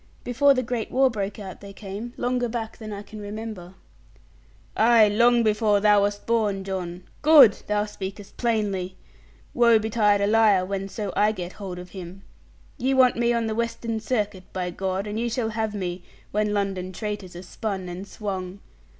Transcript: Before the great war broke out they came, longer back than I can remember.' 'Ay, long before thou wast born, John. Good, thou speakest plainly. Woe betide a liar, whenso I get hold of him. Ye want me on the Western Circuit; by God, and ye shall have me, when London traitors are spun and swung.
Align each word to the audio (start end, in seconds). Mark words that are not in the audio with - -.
Before 0.23 0.55
the 0.55 0.63
great 0.63 0.89
war 0.89 1.11
broke 1.11 1.37
out 1.37 1.61
they 1.61 1.73
came, 1.73 2.13
longer 2.17 2.49
back 2.49 2.79
than 2.79 2.91
I 2.91 3.03
can 3.03 3.21
remember.' 3.21 3.75
'Ay, 4.75 5.09
long 5.09 5.43
before 5.43 5.79
thou 5.79 6.01
wast 6.01 6.25
born, 6.25 6.63
John. 6.63 7.03
Good, 7.21 7.61
thou 7.67 7.85
speakest 7.85 8.35
plainly. 8.35 8.97
Woe 9.53 9.77
betide 9.77 10.19
a 10.19 10.25
liar, 10.25 10.65
whenso 10.65 11.13
I 11.15 11.31
get 11.31 11.51
hold 11.53 11.77
of 11.77 11.91
him. 11.91 12.23
Ye 12.79 12.95
want 12.95 13.15
me 13.15 13.31
on 13.31 13.45
the 13.45 13.53
Western 13.53 13.99
Circuit; 13.99 14.51
by 14.51 14.71
God, 14.71 15.05
and 15.05 15.19
ye 15.19 15.29
shall 15.29 15.49
have 15.49 15.75
me, 15.75 16.01
when 16.31 16.51
London 16.51 16.91
traitors 16.91 17.35
are 17.35 17.43
spun 17.43 17.87
and 17.87 18.07
swung. 18.07 18.59